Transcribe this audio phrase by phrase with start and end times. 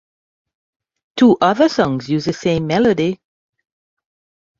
[1.15, 3.21] Two other songs use the same melody.